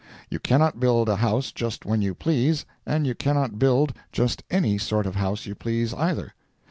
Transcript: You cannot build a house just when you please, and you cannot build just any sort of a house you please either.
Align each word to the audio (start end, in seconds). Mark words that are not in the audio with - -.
You 0.31 0.39
cannot 0.39 0.79
build 0.79 1.09
a 1.09 1.17
house 1.17 1.51
just 1.51 1.85
when 1.85 2.01
you 2.01 2.15
please, 2.15 2.65
and 2.87 3.05
you 3.05 3.13
cannot 3.13 3.59
build 3.59 3.93
just 4.11 4.41
any 4.49 4.79
sort 4.79 5.05
of 5.05 5.15
a 5.17 5.19
house 5.19 5.45
you 5.45 5.53
please 5.53 5.93
either. 5.93 6.33